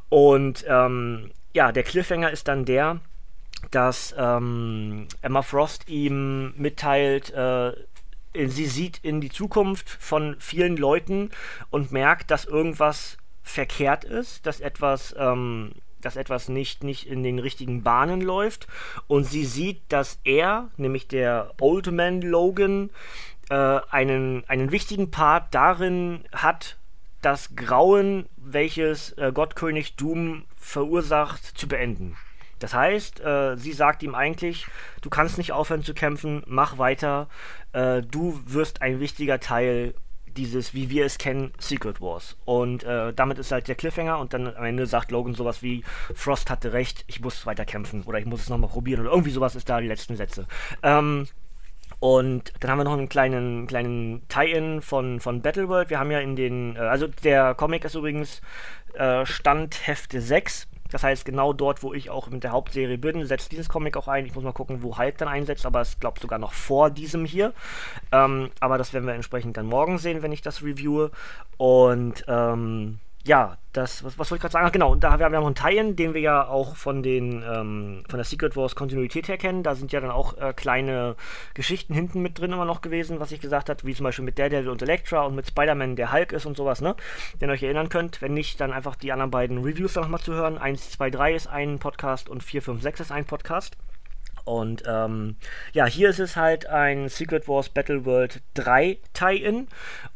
Und 0.08 0.64
ähm, 0.68 1.30
ja, 1.52 1.72
der 1.72 1.82
Cliffhanger 1.82 2.30
ist 2.30 2.48
dann 2.48 2.64
der, 2.64 3.00
dass 3.70 4.14
ähm, 4.16 5.06
Emma 5.22 5.42
Frost 5.42 5.88
ihm 5.88 6.54
mitteilt, 6.56 7.30
äh, 7.30 7.72
sie 8.34 8.66
sieht 8.66 8.98
in 9.02 9.20
die 9.20 9.30
Zukunft 9.30 9.88
von 9.88 10.36
vielen 10.38 10.76
Leuten 10.76 11.30
und 11.70 11.92
merkt, 11.92 12.30
dass 12.30 12.44
irgendwas 12.44 13.16
verkehrt 13.42 14.04
ist, 14.04 14.46
dass 14.46 14.60
etwas, 14.60 15.14
ähm, 15.18 15.72
dass 16.00 16.16
etwas 16.16 16.48
nicht, 16.48 16.84
nicht 16.84 17.06
in 17.06 17.22
den 17.22 17.38
richtigen 17.38 17.82
Bahnen 17.82 18.20
läuft. 18.20 18.66
Und 19.06 19.24
sie 19.24 19.44
sieht, 19.44 19.80
dass 19.88 20.20
er, 20.24 20.70
nämlich 20.76 21.08
der 21.08 21.52
Old 21.60 21.90
Man 21.90 22.22
Logan, 22.22 22.90
äh, 23.50 23.80
einen, 23.90 24.44
einen 24.48 24.70
wichtigen 24.70 25.10
Part 25.10 25.54
darin 25.54 26.24
hat, 26.32 26.78
das 27.20 27.54
Grauen, 27.54 28.26
welches 28.36 29.12
äh, 29.18 29.30
Gottkönig 29.32 29.96
Doom 29.96 30.44
verursacht, 30.56 31.44
zu 31.44 31.68
beenden. 31.68 32.16
Das 32.58 32.74
heißt, 32.74 33.20
äh, 33.20 33.56
sie 33.56 33.72
sagt 33.72 34.02
ihm 34.02 34.14
eigentlich, 34.14 34.66
du 35.02 35.10
kannst 35.10 35.38
nicht 35.38 35.52
aufhören 35.52 35.82
zu 35.82 35.94
kämpfen, 35.94 36.42
mach 36.46 36.78
weiter, 36.78 37.28
äh, 37.72 38.02
du 38.02 38.40
wirst 38.46 38.82
ein 38.82 39.00
wichtiger 39.00 39.40
Teil 39.40 39.94
dieses, 40.26 40.74
wie 40.74 40.90
wir 40.90 41.06
es 41.06 41.18
kennen, 41.18 41.52
Secret 41.58 42.00
Wars. 42.00 42.36
Und 42.44 42.84
äh, 42.84 43.12
damit 43.12 43.38
ist 43.38 43.50
halt 43.50 43.66
der 43.68 43.74
Cliffhanger 43.74 44.18
und 44.18 44.32
dann 44.32 44.46
am 44.46 44.64
Ende 44.64 44.86
sagt 44.86 45.10
Logan 45.10 45.34
sowas 45.34 45.62
wie, 45.62 45.82
Frost 46.14 46.50
hatte 46.50 46.72
recht, 46.72 47.04
ich 47.08 47.20
muss 47.20 47.46
weiter 47.46 47.64
kämpfen 47.64 48.02
oder 48.04 48.18
ich 48.18 48.26
muss 48.26 48.42
es 48.42 48.48
nochmal 48.48 48.70
probieren 48.70 49.00
oder 49.00 49.10
irgendwie 49.10 49.32
sowas 49.32 49.56
ist 49.56 49.68
da 49.68 49.80
die 49.80 49.88
letzten 49.88 50.16
Sätze. 50.16 50.46
Ähm, 50.82 51.26
und 52.00 52.54
dann 52.60 52.70
haben 52.70 52.78
wir 52.78 52.84
noch 52.84 52.94
einen 52.94 53.10
kleinen, 53.10 53.66
kleinen 53.66 54.26
Tie-In 54.28 54.80
von, 54.80 55.20
von 55.20 55.42
Battleworld. 55.42 55.90
Wir 55.90 55.98
haben 55.98 56.10
ja 56.10 56.18
in 56.18 56.34
den, 56.34 56.74
äh, 56.76 56.80
also 56.80 57.06
der 57.06 57.54
Comic 57.54 57.84
ist 57.84 57.94
übrigens 57.94 58.40
äh, 58.94 59.24
Stand 59.26 59.86
Hefte 59.86 60.20
6. 60.22 60.66
Das 60.90 61.04
heißt, 61.04 61.24
genau 61.24 61.52
dort, 61.52 61.82
wo 61.82 61.94
ich 61.94 62.10
auch 62.10 62.28
mit 62.30 62.42
der 62.42 62.50
Hauptserie 62.52 62.98
bin, 62.98 63.24
setzt 63.26 63.52
dieses 63.52 63.68
Comic 63.68 63.96
auch 63.96 64.08
ein. 64.08 64.26
Ich 64.26 64.34
muss 64.34 64.42
mal 64.42 64.52
gucken, 64.52 64.82
wo 64.82 64.98
Hulk 64.98 65.18
dann 65.18 65.28
einsetzt, 65.28 65.66
aber 65.66 65.82
es 65.82 66.00
glaubt 66.00 66.20
sogar 66.20 66.38
noch 66.38 66.52
vor 66.52 66.90
diesem 66.90 67.24
hier. 67.24 67.52
Ähm, 68.10 68.50
aber 68.60 68.78
das 68.78 68.92
werden 68.92 69.06
wir 69.06 69.14
entsprechend 69.14 69.56
dann 69.56 69.66
morgen 69.66 69.98
sehen, 69.98 70.22
wenn 70.22 70.32
ich 70.32 70.42
das 70.42 70.62
reviewe. 70.62 71.12
Und 71.58 72.24
ähm, 72.26 72.98
ja, 73.26 73.58
das, 73.72 74.02
was, 74.02 74.18
was 74.18 74.30
wollte 74.30 74.36
ich 74.36 74.40
gerade 74.42 74.52
sagen? 74.52 74.66
Ach, 74.66 74.72
genau, 74.72 74.94
da 74.94 75.12
haben 75.12 75.20
wir 75.20 75.28
noch 75.28 75.46
einen 75.46 75.54
Tie-In, 75.54 75.94
den 75.94 76.14
wir 76.14 76.20
ja 76.20 76.46
auch 76.46 76.74
von 76.74 77.02
den, 77.02 77.42
ähm, 77.42 78.02
von 78.08 78.16
der 78.16 78.24
Secret 78.24 78.56
Wars 78.56 78.74
Kontinuität 78.74 79.28
her 79.28 79.36
kennen. 79.36 79.62
Da 79.62 79.74
sind 79.74 79.92
ja 79.92 80.00
dann 80.00 80.10
auch 80.10 80.38
äh, 80.38 80.54
kleine 80.54 81.16
Geschichten 81.54 81.92
hinten 81.92 82.22
mit 82.22 82.38
drin 82.38 82.52
immer 82.52 82.64
noch 82.64 82.80
gewesen, 82.80 83.20
was 83.20 83.30
ich 83.30 83.40
gesagt 83.40 83.68
habe, 83.68 83.84
wie 83.84 83.94
zum 83.94 84.04
Beispiel 84.04 84.24
mit 84.24 84.38
Daredevil 84.38 84.70
und 84.70 84.82
Elektra 84.82 85.22
und 85.22 85.34
mit 85.34 85.46
Spider-Man, 85.46 85.96
der 85.96 86.12
Hulk 86.12 86.32
ist 86.32 86.46
und 86.46 86.56
sowas, 86.56 86.80
ne? 86.80 86.96
Wenn 87.38 87.50
ihr 87.50 87.52
euch 87.52 87.62
erinnern 87.62 87.90
könnt. 87.90 88.22
Wenn 88.22 88.34
nicht, 88.34 88.60
dann 88.60 88.72
einfach 88.72 88.96
die 88.96 89.12
anderen 89.12 89.30
beiden 89.30 89.58
Reviews 89.58 89.94
nochmal 89.96 90.20
zu 90.20 90.32
hören. 90.32 90.56
1, 90.56 90.90
2, 90.92 91.10
3 91.10 91.34
ist 91.34 91.46
ein 91.46 91.78
Podcast 91.78 92.28
und 92.28 92.42
4, 92.42 92.62
5, 92.62 92.82
6 92.82 93.00
ist 93.00 93.12
ein 93.12 93.26
Podcast. 93.26 93.76
Und 94.50 94.82
ähm, 94.84 95.36
ja, 95.72 95.86
hier 95.86 96.10
ist 96.10 96.18
es 96.18 96.34
halt 96.34 96.66
ein 96.66 97.08
Secret 97.08 97.46
Wars 97.46 97.68
Battle 97.68 98.04
World 98.04 98.42
3 98.54 98.98
Tie-In. 99.12 99.68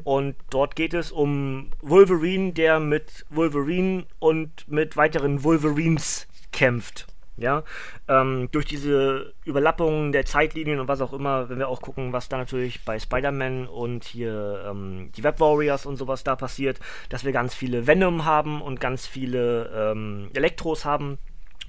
Und 0.03 0.35
dort 0.51 0.75
geht 0.75 0.93
es 0.93 1.13
um 1.13 1.71
Wolverine, 1.83 2.53
der 2.53 2.81
mit 2.81 3.25
Wolverine 3.31 4.07
und 4.19 4.67
mit 4.67 4.97
weiteren 4.97 5.45
Wolverines 5.45 6.27
kämpft. 6.51 7.07
Ja, 7.37 7.63
ähm, 8.09 8.49
durch 8.51 8.65
diese 8.65 9.35
Überlappungen 9.45 10.11
der 10.11 10.25
Zeitlinien 10.25 10.81
und 10.81 10.89
was 10.89 11.01
auch 11.01 11.13
immer, 11.13 11.49
wenn 11.49 11.59
wir 11.59 11.69
auch 11.69 11.81
gucken, 11.81 12.13
was 12.13 12.29
da 12.29 12.37
natürlich 12.37 12.85
bei 12.85 12.99
Spider-Man 12.99 13.69
und 13.69 14.05
hier 14.05 14.65
ähm, 14.69 15.11
die 15.17 15.23
Web 15.23 15.39
Warriors 15.41 15.87
und 15.87 15.97
sowas 15.97 16.25
da 16.25 16.35
passiert, 16.35 16.81
dass 17.09 17.25
wir 17.25 17.33
ganz 17.33 17.55
viele 17.55 17.87
Venom 17.89 18.25
haben 18.25 18.63
und 18.63 18.81
ganz 18.81 19.07
viele 19.07 19.93
ähm, 19.93 20.31
Elektros 20.35 20.85
haben 20.85 21.19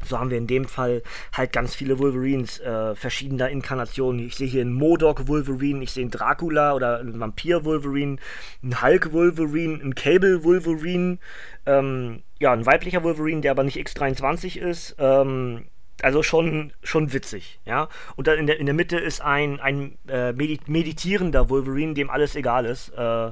so 0.05 0.19
haben 0.19 0.29
wir 0.29 0.37
in 0.37 0.47
dem 0.47 0.65
Fall 0.65 1.03
halt 1.33 1.51
ganz 1.51 1.75
viele 1.75 1.99
Wolverines 1.99 2.59
äh, 2.59 2.95
verschiedener 2.95 3.49
Inkarnationen. 3.49 4.25
Ich 4.25 4.35
sehe 4.35 4.47
hier 4.47 4.61
einen 4.61 4.73
Modok 4.73 5.27
Wolverine, 5.27 5.83
ich 5.83 5.91
sehe 5.91 6.03
einen 6.03 6.11
Dracula 6.11 6.73
oder 6.73 6.99
einen 6.99 7.19
Vampir 7.19 7.65
Wolverine, 7.65 8.17
einen 8.63 8.81
Hulk 8.81 9.13
Wolverine, 9.13 9.81
einen 9.81 9.95
Cable 9.95 10.43
Wolverine, 10.43 11.17
ähm, 11.65 12.23
ja, 12.39 12.53
ein 12.53 12.65
weiblicher 12.65 13.03
Wolverine, 13.03 13.41
der 13.41 13.51
aber 13.51 13.63
nicht 13.63 13.77
X23 13.77 14.57
ist. 14.59 14.95
Ähm, 14.99 15.65
also 16.01 16.23
schon, 16.23 16.73
schon 16.83 17.13
witzig, 17.13 17.59
ja. 17.65 17.87
Und 18.15 18.27
dann 18.27 18.37
in 18.37 18.47
der, 18.47 18.59
in 18.59 18.65
der 18.65 18.75
Mitte 18.75 18.97
ist 18.97 19.21
ein, 19.21 19.59
ein 19.59 19.97
äh, 20.07 20.33
meditierender 20.33 21.49
Wolverine, 21.49 21.93
dem 21.93 22.09
alles 22.09 22.35
egal 22.35 22.65
ist. 22.65 22.89
Äh, 22.89 23.31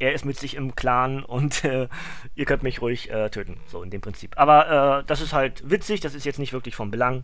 er 0.00 0.14
ist 0.14 0.24
mit 0.24 0.38
sich 0.38 0.56
im 0.56 0.74
Clan 0.74 1.22
und 1.22 1.62
äh, 1.64 1.86
ihr 2.34 2.46
könnt 2.46 2.62
mich 2.62 2.80
ruhig 2.80 3.10
äh, 3.10 3.28
töten. 3.28 3.60
So 3.66 3.82
in 3.82 3.90
dem 3.90 4.00
Prinzip. 4.00 4.36
Aber 4.36 5.00
äh, 5.00 5.04
das 5.06 5.20
ist 5.20 5.32
halt 5.32 5.68
witzig, 5.70 6.00
das 6.00 6.14
ist 6.14 6.24
jetzt 6.24 6.38
nicht 6.38 6.52
wirklich 6.52 6.74
von 6.74 6.90
Belang. 6.90 7.22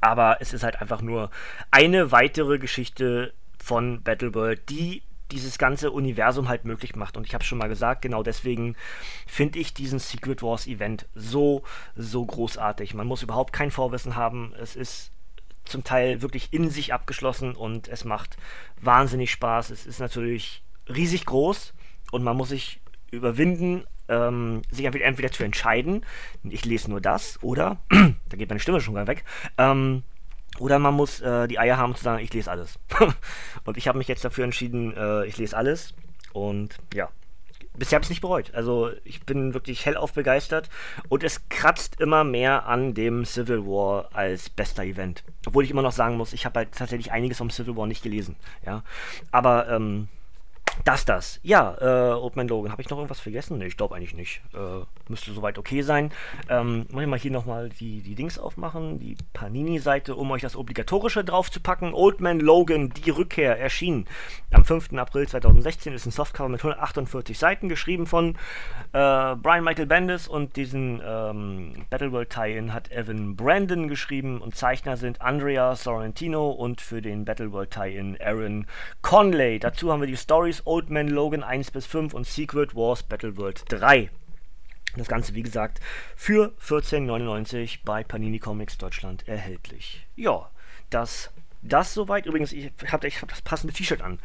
Aber 0.00 0.38
es 0.40 0.52
ist 0.52 0.64
halt 0.64 0.80
einfach 0.80 1.00
nur 1.00 1.30
eine 1.70 2.10
weitere 2.10 2.58
Geschichte 2.58 3.32
von 3.62 4.02
Battleworld, 4.02 4.68
die 4.68 5.02
dieses 5.30 5.58
ganze 5.58 5.92
Universum 5.92 6.48
halt 6.48 6.64
möglich 6.64 6.96
macht. 6.96 7.16
Und 7.16 7.24
ich 7.24 7.34
habe 7.34 7.44
schon 7.44 7.58
mal 7.58 7.68
gesagt, 7.68 8.02
genau 8.02 8.24
deswegen 8.24 8.74
finde 9.26 9.60
ich 9.60 9.72
diesen 9.72 10.00
Secret 10.00 10.42
Wars 10.42 10.66
Event 10.66 11.06
so, 11.14 11.62
so 11.94 12.26
großartig. 12.26 12.94
Man 12.94 13.06
muss 13.06 13.22
überhaupt 13.22 13.52
kein 13.52 13.70
Vorwissen 13.70 14.16
haben. 14.16 14.52
Es 14.60 14.74
ist 14.74 15.12
zum 15.64 15.84
Teil 15.84 16.20
wirklich 16.20 16.52
in 16.52 16.68
sich 16.68 16.92
abgeschlossen 16.92 17.54
und 17.54 17.86
es 17.86 18.04
macht 18.04 18.36
wahnsinnig 18.80 19.30
Spaß. 19.30 19.70
Es 19.70 19.86
ist 19.86 20.00
natürlich 20.00 20.64
riesig 20.88 21.24
groß 21.26 21.72
und 22.12 22.22
man 22.22 22.36
muss 22.36 22.50
sich 22.50 22.80
überwinden, 23.10 23.84
ähm, 24.08 24.62
sich 24.70 24.84
entweder, 24.84 25.32
zu 25.32 25.42
entscheiden, 25.42 26.04
ich 26.44 26.64
lese 26.64 26.90
nur 26.90 27.00
das, 27.00 27.42
oder, 27.42 27.78
da 27.88 28.36
geht 28.36 28.48
meine 28.48 28.60
Stimme 28.60 28.80
schon 28.80 28.94
gar 28.94 29.08
weg, 29.08 29.24
ähm, 29.58 30.04
oder 30.58 30.78
man 30.78 30.94
muss 30.94 31.20
äh, 31.20 31.48
die 31.48 31.58
Eier 31.58 31.78
haben 31.78 31.96
zu 31.96 32.04
sagen, 32.04 32.22
ich 32.22 32.32
lese 32.32 32.50
alles. 32.50 32.78
und 33.64 33.76
ich 33.76 33.88
habe 33.88 33.98
mich 33.98 34.08
jetzt 34.08 34.24
dafür 34.24 34.44
entschieden, 34.44 34.94
äh, 34.96 35.24
ich 35.24 35.38
lese 35.38 35.56
alles. 35.56 35.94
Und 36.34 36.76
ja, 36.92 37.08
bisher 37.78 37.96
habe 37.96 38.02
ich 38.02 38.06
es 38.06 38.10
nicht 38.10 38.20
bereut. 38.20 38.52
Also 38.54 38.90
ich 39.04 39.24
bin 39.24 39.54
wirklich 39.54 39.86
hellauf 39.86 40.12
begeistert 40.12 40.68
und 41.08 41.24
es 41.24 41.48
kratzt 41.48 42.00
immer 42.00 42.22
mehr 42.24 42.66
an 42.66 42.94
dem 42.94 43.24
Civil 43.24 43.64
War 43.64 44.10
als 44.12 44.50
bester 44.50 44.84
Event. 44.84 45.24
Obwohl 45.46 45.64
ich 45.64 45.70
immer 45.70 45.82
noch 45.82 45.92
sagen 45.92 46.16
muss, 46.16 46.32
ich 46.32 46.44
habe 46.44 46.60
halt 46.60 46.72
tatsächlich 46.72 47.12
einiges 47.12 47.38
vom 47.38 47.50
Civil 47.50 47.76
War 47.76 47.86
nicht 47.86 48.02
gelesen. 48.02 48.36
Ja, 48.64 48.82
aber 49.30 49.68
ähm, 49.68 50.08
das, 50.84 51.04
das. 51.04 51.40
Ja, 51.42 51.76
äh, 51.80 52.14
Old 52.14 52.36
Man 52.36 52.48
Logan. 52.48 52.72
Habe 52.72 52.82
ich 52.82 52.88
noch 52.88 52.98
irgendwas 52.98 53.20
vergessen? 53.20 53.58
Ne, 53.58 53.66
ich 53.66 53.76
glaube 53.76 53.94
eigentlich 53.94 54.14
nicht. 54.14 54.42
Äh, 54.54 54.84
müsste 55.12 55.32
soweit 55.32 55.58
okay 55.58 55.82
sein. 55.82 56.10
Ähm, 56.48 56.86
muss 56.90 57.02
ich 57.02 57.08
mal 57.08 57.18
hier 57.18 57.30
nochmal 57.30 57.68
die, 57.68 58.02
die 58.02 58.16
Dings 58.16 58.38
aufmachen, 58.38 58.98
die 58.98 59.16
Panini-Seite, 59.32 60.16
um 60.16 60.30
euch 60.32 60.42
das 60.42 60.56
Obligatorische 60.56 61.22
drauf 61.22 61.50
zu 61.50 61.60
packen. 61.60 61.94
Old 61.94 62.20
Man 62.20 62.40
Logan, 62.40 62.90
die 62.90 63.10
Rückkehr, 63.10 63.58
erschien 63.58 64.06
am 64.50 64.64
5. 64.64 64.94
April 64.94 65.28
2016. 65.28 65.92
Ist 65.92 66.06
ein 66.06 66.10
Softcover 66.10 66.48
mit 66.48 66.60
148 66.60 67.38
Seiten, 67.38 67.68
geschrieben 67.68 68.06
von 68.06 68.36
äh, 68.92 69.36
Brian 69.36 69.64
Michael 69.64 69.86
Bendis 69.86 70.26
und 70.26 70.56
diesen 70.56 71.00
ähm, 71.04 71.84
Battleworld 71.90 72.30
Tie-In 72.30 72.72
hat 72.72 72.90
Evan 72.90 73.36
Brandon 73.36 73.88
geschrieben 73.88 74.40
und 74.40 74.56
Zeichner 74.56 74.96
sind 74.96 75.20
Andrea 75.20 75.76
Sorrentino 75.76 76.50
und 76.50 76.80
für 76.80 77.02
den 77.02 77.24
Battleworld 77.24 77.70
Tie-In 77.70 78.18
Aaron 78.20 78.66
Conley. 79.02 79.58
Dazu 79.58 79.92
haben 79.92 80.00
wir 80.00 80.06
die 80.06 80.16
Stories 80.16 80.62
Old 80.64 80.90
Man 80.90 81.08
Logan 81.08 81.42
1 81.42 81.70
bis 81.70 81.86
5 81.86 82.14
und 82.14 82.26
Secret 82.26 82.74
Wars 82.74 83.02
Battleworld 83.02 83.64
3. 83.68 84.10
Das 84.96 85.08
Ganze, 85.08 85.34
wie 85.34 85.42
gesagt, 85.42 85.80
für 86.16 86.52
14,99 86.66 87.78
bei 87.84 88.04
Panini 88.04 88.38
Comics 88.38 88.76
Deutschland 88.76 89.26
erhältlich. 89.26 90.06
Ja, 90.16 90.50
das 90.90 91.30
das 91.62 91.94
soweit. 91.94 92.26
Übrigens, 92.26 92.52
ich 92.52 92.72
habe 92.90 93.08
hab 93.08 93.28
das 93.28 93.42
passende 93.42 93.72
T-Shirt 93.72 94.02
an 94.02 94.18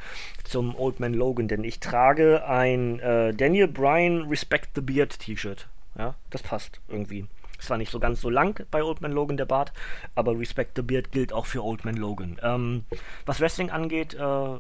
zum 0.44 0.76
Old 0.76 1.00
Man 1.00 1.14
Logan, 1.14 1.48
denn 1.48 1.64
ich 1.64 1.80
trage 1.80 2.46
ein 2.48 3.00
äh, 3.00 3.34
Daniel 3.34 3.68
Bryan 3.68 4.24
Respect 4.24 4.72
the 4.76 4.82
Beard 4.82 5.20
T-Shirt. 5.20 5.68
Ja, 5.98 6.16
das 6.32 6.42
passt 6.42 6.82
irgendwie. 6.88 7.28
Es 7.60 7.70
war 7.70 7.78
nicht 7.78 7.92
so 7.92 8.00
ganz 8.00 8.22
so 8.22 8.30
lang 8.30 8.66
bei 8.70 8.84
Old 8.84 9.02
Man 9.02 9.12
Logan 9.12 9.38
der 9.38 9.46
Bart, 9.46 9.72
aber 10.16 10.38
Respect 10.38 10.74
the 10.76 10.82
Beard 10.82 11.12
gilt 11.12 11.32
auch 11.32 11.46
für 11.46 11.64
Old 11.64 11.86
Man 11.86 11.96
Logan. 11.96 12.38
Ähm, 12.42 12.86
was 13.26 13.40
Wrestling 13.40 13.70
angeht, 13.70 14.16
äh, 14.16 14.60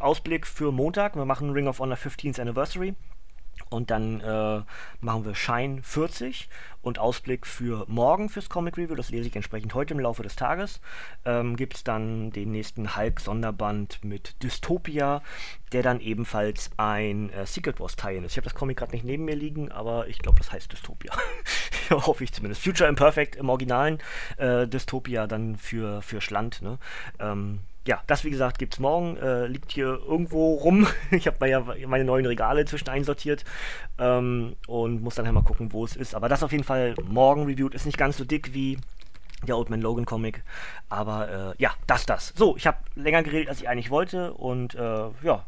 Ausblick 0.00 0.46
für 0.46 0.72
Montag. 0.72 1.16
Wir 1.16 1.24
machen 1.24 1.50
Ring 1.50 1.68
of 1.68 1.78
Honor 1.78 1.96
15th 1.96 2.40
Anniversary. 2.40 2.94
Und 3.68 3.90
dann 3.90 4.20
äh, 4.20 4.62
machen 5.00 5.24
wir 5.24 5.34
Shine 5.34 5.82
40 5.82 6.48
und 6.82 7.00
Ausblick 7.00 7.46
für 7.46 7.84
morgen 7.88 8.28
fürs 8.28 8.48
Comic 8.48 8.76
Review. 8.76 8.94
Das 8.94 9.10
lese 9.10 9.26
ich 9.26 9.34
entsprechend 9.34 9.74
heute 9.74 9.92
im 9.92 10.00
Laufe 10.00 10.22
des 10.22 10.36
Tages. 10.36 10.80
Ähm, 11.24 11.56
Gibt 11.56 11.74
es 11.74 11.84
dann 11.84 12.30
den 12.30 12.52
nächsten 12.52 12.96
Hulk-Sonderband 12.96 14.04
mit 14.04 14.40
Dystopia, 14.42 15.20
der 15.72 15.82
dann 15.82 16.00
ebenfalls 16.00 16.70
ein 16.76 17.30
äh, 17.30 17.44
Secret 17.44 17.80
Wars 17.80 17.96
Teil 17.96 18.22
ist. 18.24 18.32
Ich 18.32 18.36
habe 18.36 18.44
das 18.44 18.54
Comic 18.54 18.76
gerade 18.76 18.92
nicht 18.92 19.04
neben 19.04 19.24
mir 19.24 19.34
liegen, 19.34 19.72
aber 19.72 20.06
ich 20.06 20.20
glaube, 20.20 20.38
das 20.38 20.52
heißt 20.52 20.70
Dystopia. 20.70 21.12
Hoffe 22.06 22.24
ich 22.24 22.32
zumindest. 22.32 22.62
Future 22.62 22.88
Imperfect 22.88 23.36
im 23.36 23.48
Originalen, 23.48 23.98
äh, 24.36 24.66
Dystopia 24.66 25.26
dann 25.26 25.56
für, 25.56 26.02
für 26.02 26.20
Schland. 26.20 26.62
Ne? 26.62 26.78
Ähm, 27.18 27.60
ja, 27.86 28.02
das 28.06 28.24
wie 28.24 28.30
gesagt 28.30 28.58
gibt 28.58 28.74
es 28.74 28.80
morgen. 28.80 29.16
Äh, 29.16 29.46
liegt 29.46 29.72
hier 29.72 29.86
irgendwo 29.86 30.54
rum. 30.54 30.86
ich 31.10 31.26
habe 31.26 31.48
ja 31.48 31.64
meine 31.86 32.04
neuen 32.04 32.26
Regale 32.26 32.64
zwischen 32.64 32.88
einsortiert 32.88 33.44
ähm, 33.98 34.56
und 34.66 35.02
muss 35.02 35.14
dann 35.14 35.26
halt 35.26 35.34
mal 35.34 35.42
gucken, 35.42 35.72
wo 35.72 35.84
es 35.84 35.96
ist. 35.96 36.14
Aber 36.14 36.28
das 36.28 36.42
auf 36.42 36.52
jeden 36.52 36.64
Fall 36.64 36.94
morgen 37.04 37.44
reviewed. 37.44 37.74
Ist 37.74 37.86
nicht 37.86 37.98
ganz 37.98 38.16
so 38.16 38.24
dick 38.24 38.52
wie 38.52 38.78
der 39.46 39.56
Old 39.56 39.70
Man 39.70 39.80
Logan 39.80 40.04
Comic. 40.04 40.42
Aber 40.88 41.54
äh, 41.58 41.62
ja, 41.62 41.72
das, 41.86 42.06
das. 42.06 42.32
So, 42.36 42.56
ich 42.56 42.66
habe 42.66 42.78
länger 42.94 43.22
geredet, 43.22 43.48
als 43.48 43.60
ich 43.60 43.68
eigentlich 43.68 43.90
wollte. 43.90 44.32
Und 44.34 44.74
äh, 44.74 45.08
ja, 45.22 45.46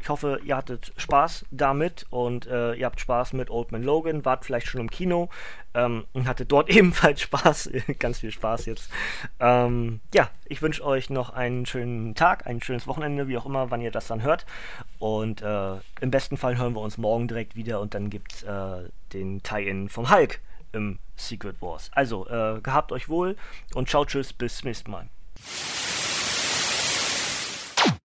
ich 0.00 0.08
hoffe, 0.08 0.40
ihr 0.44 0.56
hattet 0.56 0.92
Spaß 0.96 1.46
damit 1.50 2.06
und 2.10 2.46
äh, 2.46 2.74
ihr 2.74 2.86
habt 2.86 3.00
Spaß 3.00 3.34
mit 3.34 3.50
Old 3.50 3.70
Man 3.70 3.82
Logan, 3.82 4.24
wart 4.24 4.44
vielleicht 4.44 4.66
schon 4.66 4.80
im 4.80 4.90
Kino 4.90 5.28
ähm, 5.74 6.06
und 6.12 6.26
hattet 6.26 6.50
dort 6.50 6.70
ebenfalls 6.74 7.20
Spaß, 7.20 7.70
ganz 7.98 8.20
viel 8.20 8.30
Spaß 8.30 8.66
jetzt. 8.66 8.90
Ähm, 9.38 10.00
ja, 10.14 10.30
ich 10.46 10.62
wünsche 10.62 10.84
euch 10.84 11.10
noch 11.10 11.30
einen 11.30 11.66
schönen 11.66 12.14
Tag, 12.14 12.46
ein 12.46 12.62
schönes 12.62 12.86
Wochenende, 12.86 13.28
wie 13.28 13.36
auch 13.36 13.46
immer, 13.46 13.70
wann 13.70 13.80
ihr 13.80 13.90
das 13.90 14.06
dann 14.06 14.22
hört. 14.22 14.46
Und 14.98 15.42
äh, 15.42 15.74
im 16.00 16.10
besten 16.10 16.36
Fall 16.36 16.56
hören 16.56 16.74
wir 16.74 16.80
uns 16.80 16.96
morgen 16.98 17.28
direkt 17.28 17.56
wieder 17.56 17.80
und 17.80 17.94
dann 17.94 18.10
gibt 18.10 18.32
es 18.32 18.42
äh, 18.42 18.88
den 19.12 19.42
Tie-In 19.42 19.88
vom 19.88 20.10
Hulk 20.10 20.40
im 20.72 20.98
Secret 21.16 21.60
Wars. 21.60 21.90
Also, 21.94 22.26
äh, 22.28 22.60
gehabt 22.62 22.92
euch 22.92 23.08
wohl 23.08 23.36
und 23.74 23.88
ciao, 23.88 24.04
tschüss, 24.04 24.32
bis 24.32 24.58
zum 24.58 24.68
nächsten 24.68 24.90
Mal. 24.90 25.08